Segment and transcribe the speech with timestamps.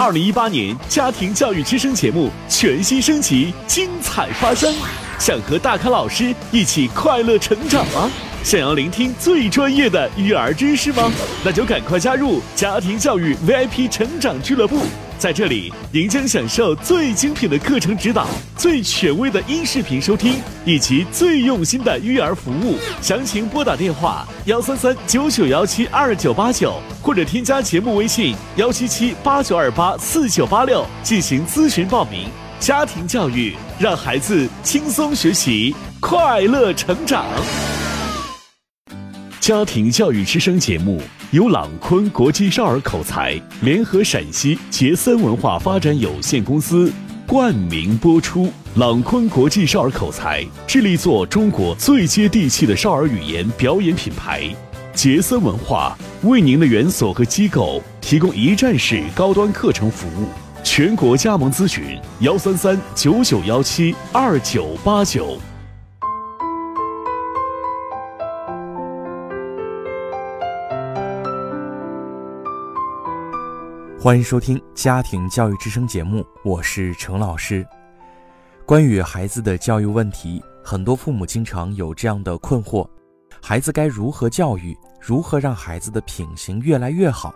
[0.00, 4.72] 二零一八年家庭教育之声节目全新升级，精彩发生。
[5.18, 8.08] 想和大咖老师一起快乐成长吗？
[8.44, 11.10] 想要聆听最专业的育儿知识吗？
[11.44, 14.82] 那就赶快加入家庭教育 VIP 成长俱乐部。
[15.18, 18.26] 在这里，您将享受最精品的课程指导、
[18.56, 22.78] 最权威的音视频收听，以及最用心的育儿服务。
[23.02, 32.28] 详情拨打电话幺三三九九幺七二九八九，或者添加节目微信幺七七八九二八四九八六进行咨询报名。
[32.60, 37.24] 家庭教育，让孩子轻松学习，快乐成长。
[39.40, 41.00] 家庭教育之声节目
[41.32, 46.90] 由朗坤国际少儿口才联合陕西杰森文化发展有限公司
[47.26, 48.50] 冠名播出。
[48.76, 54.48] 朗坤国际少儿口才致力做中国最接地气的少儿语言表演品牌。
[54.94, 60.28] 杰森文化为您的园所和机构提供一站式高端课程服务，
[60.64, 65.38] 全国加盟咨询幺三三九九幺七二九八九。
[74.00, 77.66] 欢迎收听家庭教育之声节目，我是程老师。
[78.64, 82.88] 关于孩子的教育问题，很多父母经常有这样的困惑：
[83.42, 84.78] 孩子该如何教育？
[85.00, 87.34] 如何让孩子的品行越来越好？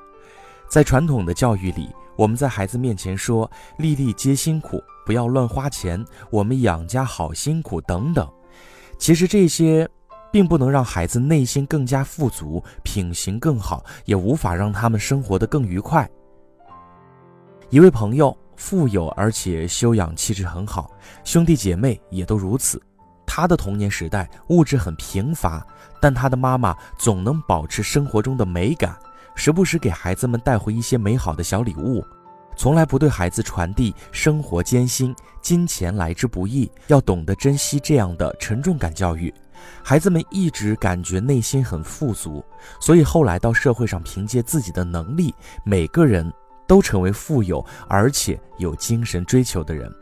[0.68, 8.30] 在传统的教育里，我们在孩子面前说“粒粒皆辛苦，不要乱花钱”，我们养家好辛苦等等。
[8.98, 9.88] 其实这些
[10.30, 16.08] 并不能让孩子内心更加富足，品行更好，也无法让他们生活得更愉快。
[17.72, 20.90] 一位朋友富有，而且修养气质很好，
[21.24, 22.78] 兄弟姐妹也都如此。
[23.26, 25.66] 他的童年时代物质很贫乏，
[25.98, 28.94] 但他的妈妈总能保持生活中的美感，
[29.34, 32.04] 时不时给孩子们带回一些美好的小礼物，
[32.58, 39.32] 从来不对孩子传递生活艰辛、金钱来之不易，要懂得珍惜这样的沉重感教育。
[39.82, 42.44] 孩子们一直感觉内心很富足，
[42.78, 45.34] 所以后来到社会上凭借自己的能力，
[45.64, 46.30] 每个人。
[46.66, 49.92] 都成为富有而且有精神追求的人。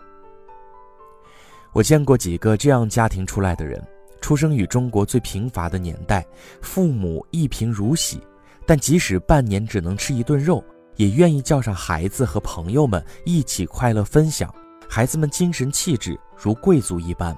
[1.73, 3.81] 我见过几个这样家庭出来的人，
[4.21, 6.27] 出生于中国最贫乏的年代，
[6.61, 8.21] 父母一贫如洗，
[8.67, 10.63] 但即使半年只能吃一顿肉，
[10.97, 14.53] 也愿意叫上孩子和朋友们一起快乐分享。
[14.89, 17.37] 孩子们精神气质如贵族一般。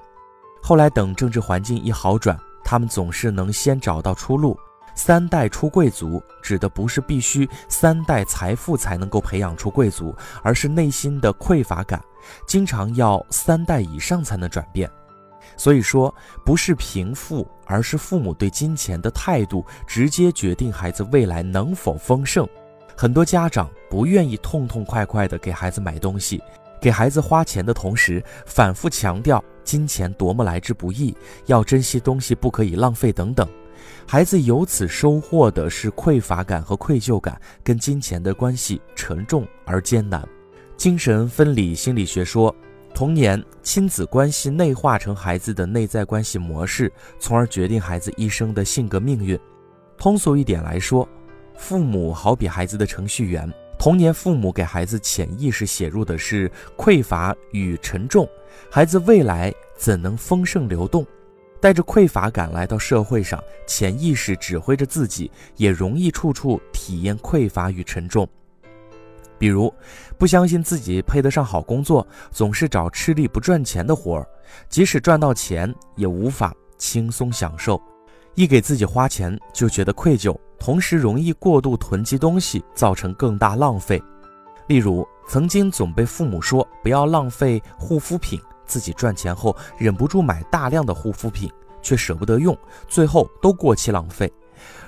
[0.61, 4.57] 后来等政治环境一好转，他们总是能先找到出路。
[4.95, 12.03] 三代出贵族，指的不是必须三代财富才能够培养出贵族，而是内心的匮乏感，
[12.47, 14.89] 经常要三代以上才能转变。
[15.57, 16.13] 所以说，
[16.45, 22.47] 不是贫富，而是父母对金钱的态度，直接决定孩子未来能否丰盛。
[22.95, 26.41] 很多家长不愿意痛痛快快地给孩子买东西，
[26.79, 31.15] 给孩子花钱的同时，反复强调金钱多么来之不易，
[31.47, 33.47] 要珍惜东西，不可以浪费等等。
[34.05, 40.27] 孩子由此收获的是匮乏感和愧疚感，跟金钱的关系沉重而艰难。
[40.75, 42.53] 精神分离心理学说，
[42.93, 49.39] 童年亲子关系内化成孩子的内在关系模式，从而决定孩子一生的性格命运。
[49.97, 51.07] 通俗一点来说，
[51.55, 58.27] 父母好比孩子的程序员，童年父母给孩子潜意识写入的是匮乏与沉重，
[58.69, 61.05] 孩子未来怎能丰盛流动？
[61.63, 68.27] 带着匮乏感来到社会上，潜意识指挥着自己，也容易处处体验匮乏与沉重。
[69.37, 69.73] 比如，
[70.17, 74.27] 不相信自己配得上好工作，总是找吃力不赚钱的活儿，
[74.67, 77.81] 即使赚到钱，也无法轻松享受。
[78.35, 84.03] 一给自己花钱就觉得愧疚，同时容易过度囤积东西，造成更大浪费。
[84.67, 88.37] 例如，曾经总被父母说不要浪费护肤品。
[88.73, 91.47] 自己赚钱后忍不住买大量的护肤品，
[91.79, 92.57] 却舍不得用，
[92.87, 94.33] 最后都过期浪费。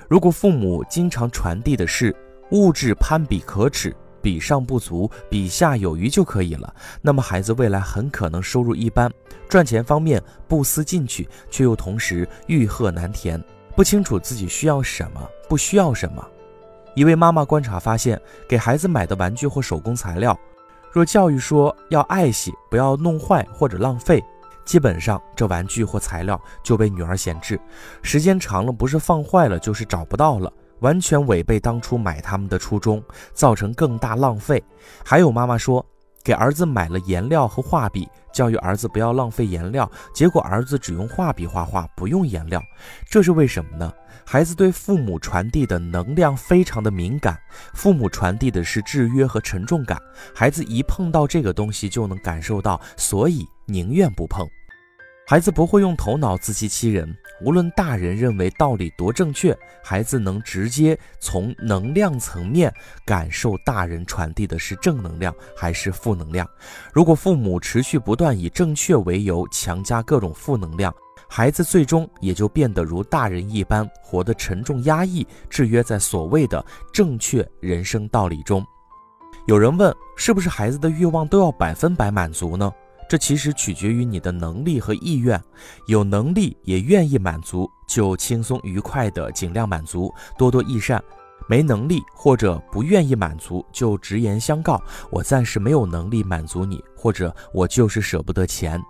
[0.08, 2.12] 如果父母经常传递的是
[2.50, 9.08] 物质攀比可耻，比上不足，比下有余就可以了，那么孩子未来很可能收入一般，
[9.48, 13.40] 赚钱方面不思进取，却又同时欲壑难填，
[13.76, 16.26] 不清楚自己需要什么，不需要什么。
[16.96, 20.36] 一位妈妈观察发现，给孩子买的玩具或手工材料。
[20.96, 24.24] 若教育说要爱惜，不要弄坏或者浪费，
[24.64, 27.60] 基本上这玩具或材料就被女儿闲置，
[28.00, 33.02] 时间长了不是放坏了就是找不到了，完全违背当初买他们的初衷，
[33.34, 34.64] 造成更大浪费。
[35.04, 35.84] 还有妈妈说
[36.26, 42.60] 给儿子买了颜料和画笔，教育儿子不要浪费颜料，结果儿子只用画笔画画，不用颜料，
[43.08, 43.92] 这是为什么呢？
[44.24, 47.38] 孩子对父母传递的能量非常的敏感，
[47.74, 50.02] 父母传递的是制约和沉重感，
[50.34, 54.44] 孩子一碰到这个东西就能感受到，所以宁愿不碰。
[55.28, 62.72] 孩子不会用头脑自欺欺人，无论大人认为道理多正确，孩子能直接从能量层面
[63.04, 66.48] 感受大人传递的是正能量还是负能量。
[66.92, 70.94] 如果父母持续不断以正确为由强加各种负能量，
[71.28, 78.64] 孩子最终也就变得如大人一般，活得沉重压抑，制约在所谓的正确人生道理中。
[79.46, 82.72] 有人问，是不是孩子的欲望都要百分百满足呢？
[83.08, 85.40] 这其实取决于你的能力和意愿，
[85.86, 90.98] 有能力也愿意满足，就轻松愉快的尽量满足，多多益善；
[91.48, 98.82] 没能力或者不愿意满足，就直言相告：我暂时没有能力满足你，或者我就是舍不得钱。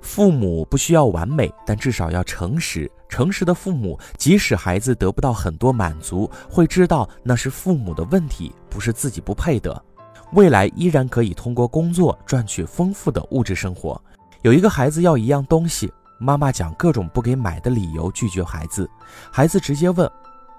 [0.00, 2.90] 父母不需要完美，但至少要诚实。
[3.08, 9.84] 诚实的父母，即使孩子得不到很多满足，会知道那是父母的问题，不是自己不配得。
[10.32, 14.00] 未来依然可以通过工作赚取丰富的物质生活。
[14.40, 18.88] 有一个孩子要一样东西，妈妈讲各种不给买的理由拒绝孩子。
[19.30, 20.10] 孩子直接问：“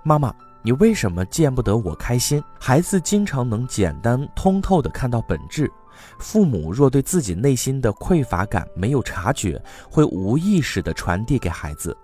[0.03, 0.31] 妈妈，
[0.61, 5.71] 你为什么见不得我开心？”孩子经常能简单通透地看到本质。
[6.19, 9.59] 父母若对自己内心的匮乏感没有察觉，
[9.89, 11.97] 会无意识地传递给孩子。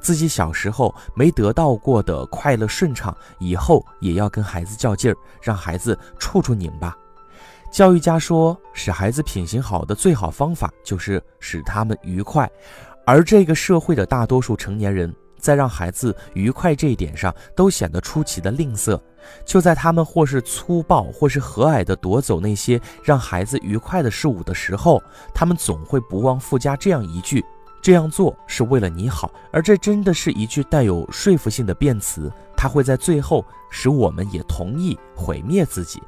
[0.00, 6.96] 自己小时候没得到过的快乐顺畅，以后也要跟孩子较劲儿，让孩子处处拧巴。
[7.76, 12.50] 教育家说，使孩子品行好的最好方法就是使他们愉快，
[13.04, 18.98] 而这个社会的大多数成年人在让孩子愉快这一点上都显得出奇的吝啬。
[19.44, 25.02] 就在他们或是粗暴或是和蔼地夺走那些让孩子愉快的事物的时候，
[25.34, 27.44] 他们总会不忘附加这样一句
[27.82, 36.02] ：“这样做是为了你好。”而这真的是一句带有说服性的辩词，它会在最后使我们也同意毁灭自己。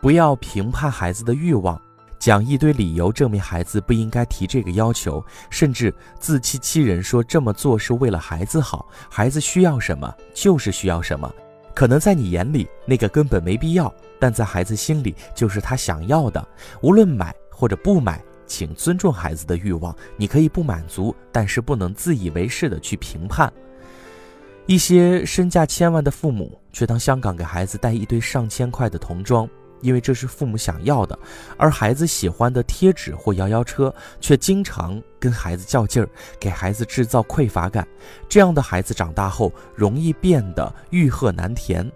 [0.00, 1.80] 不要评判孩子的欲望，
[2.18, 11.32] 讲一堆理由证明孩子不应该提这个要求，甚至自欺欺人说这么做是为了孩子好，孩子需要什么就是需要什么。
[11.74, 16.46] 可能在你眼里那个根本没必要，但在孩子心里就是他想要的。
[16.80, 19.94] 无论买或者不买，请尊重孩子的欲望。
[20.16, 23.52] 你可以不满足，但是不能自以为是的去评判。
[24.64, 29.46] 一些身价千万的父母，却当香港给孩子带一堆上千块的童装。
[29.80, 31.18] 因为这是父母想要的，
[31.56, 36.08] 而孩子喜欢的贴纸或摇摇车，却经常跟孩子较劲儿，
[36.40, 37.86] 给孩子制造匮乏感。
[38.28, 41.90] 这样的孩子长大后容易变得欲壑难填，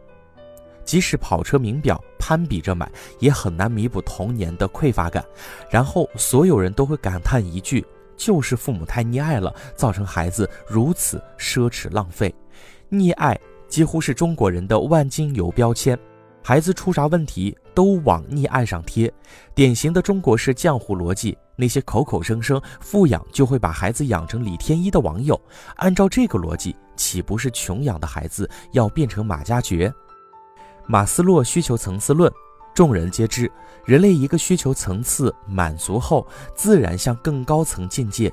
[0.85, 5.25] 即使跑车名表攀比着买，也很难弥补童年的匮乏感。
[5.71, 7.85] 然后所有人都会感叹一句：
[8.17, 12.35] 就是父母太溺爱了，造成孩子如此奢侈浪费。
[12.91, 13.39] 溺爱
[13.69, 15.99] 几乎是中国人的万金油标签。
[16.43, 19.13] 孩子出啥问题都往溺爱上贴，
[19.55, 21.37] 典型的中国式浆糊逻辑。
[21.57, 25.39] 那些口口声声富养就会把孩子养成李天一的网友，
[25.77, 29.93] 按照这个逻辑，岂不是穷养的孩子要变成马加爵？
[30.87, 32.33] 马斯洛需求层次论，
[32.75, 33.51] 众人皆知，
[33.85, 38.33] 人类一个需求层次满足后，自然向更高层进阶，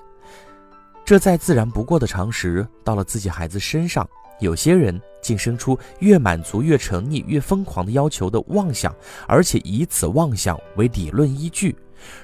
[1.03, 2.65] 这再自然不过的常识。
[2.85, 4.07] 到了自己孩子身上。
[4.39, 8.95] 有些人竟生出越满足越沉溺越疯狂的要求的妄想，
[9.27, 11.75] 而且以此妄想为理论依据，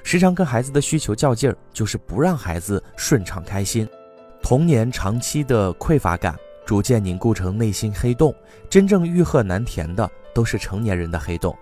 [0.02, 3.88] 时常跟孩子的需求较劲儿，就是不让孩子顺畅开心。
[4.42, 6.34] 童年长期的匮乏感
[6.66, 8.34] 逐渐凝固成内心黑洞，
[8.68, 11.56] 真正欲壑难填的都是成年人的黑洞。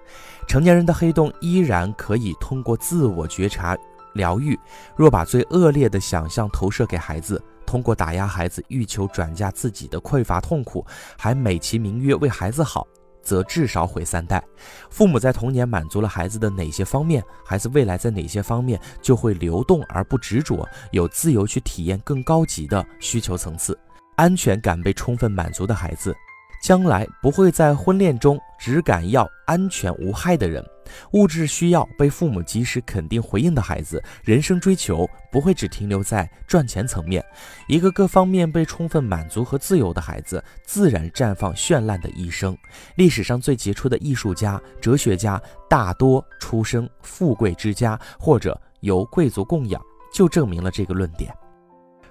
[0.46, 3.76] 成年人的黑洞依然可以通过自我觉察
[4.14, 4.58] 疗愈。
[4.96, 7.42] 若把最恶劣的想象投射给孩子。
[7.72, 10.84] 通过打压孩子，欲求转嫁自己的匮乏痛苦，
[11.16, 12.86] 还美其名曰为孩子好，
[13.22, 14.44] 则至少毁三代。
[14.90, 23.78] 父母在童年满足了孩子的哪些方面，孩子未来在哪些方面就会流动而不执着，有自由去体验更高级的需求层次。
[24.16, 26.14] 安全感被充分满足的孩子，
[26.62, 30.64] 将来不会在婚恋中只敢要安全无害的人。
[31.12, 37.24] 物质需要被父母及时肯定回应的孩子，人生追求不会只停留在赚钱层面。
[37.66, 42.56] 一个各方面被充分满足和自由的孩子，自然绽放绚烂的一生。
[42.96, 49.80] 历史上最杰出的艺术家、哲学家，大多出生富贵之家或者由贵族供养，
[50.12, 51.34] 就证明了这个论点。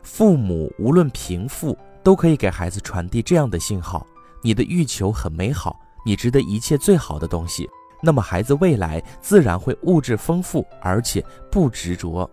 [0.01, 4.07] 父母无论贫富，都可以给孩子传递这样的信号：
[4.41, 7.69] 你的欲求很美好，你值得一切最好的东西。
[8.01, 12.29] 那么孩子未来自然会物质丰富，而且不执着。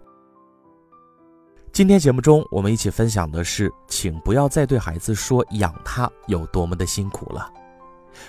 [1.70, 7.52] 今天节目中，我们一起分享的是，请不要再对孩子说养他有多么的辛苦了。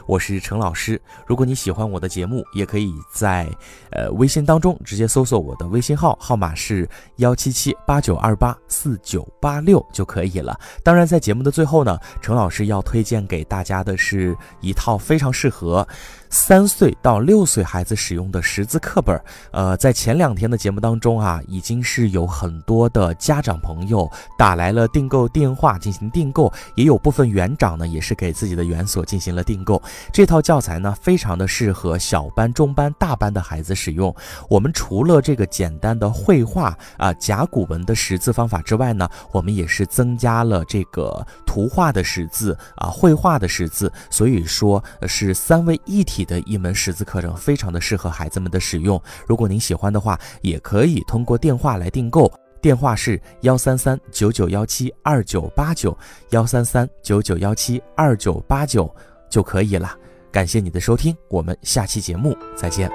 [0.05, 3.47] 我是陈老师，如果你喜欢我的节目，也可以在
[3.91, 10.59] 呃微信当中直接搜索我的微信号，号码是幺七七八九二八四九八六就可以了。
[10.83, 15.87] 当然，在节目的最后呢，陈老师要推荐给大家的是一套非常适合。
[16.31, 19.19] 三岁到六岁孩子使用的识字课本，
[19.51, 29.78] 呃，在前两天的节目当中啊，已经是有很多的家长朋友打来了订购电话进行订购，也有部分园长呢，也是给自己的园所进行了订购。
[30.13, 34.15] 这套教材呢，非常的适合小班、中班、大班的孩子使用。
[34.47, 46.19] 我们除了这个简单的绘画啊甲骨文的识字方法之外呢，我们也是增加了这个图画的识字啊绘画的识字，所以说是三位一体。
[46.29, 49.01] 的一门识字课程，非常的适合孩子们的使用。
[49.25, 52.31] 如果您喜欢的话，也可以通过电话来订购，
[52.61, 55.97] 电话是幺三三九九幺七二九八九，
[56.31, 58.93] 幺三三九九幺七二九八九
[59.29, 59.95] 就可以了。
[60.31, 62.89] 感谢你的收听，我们下期节目再见。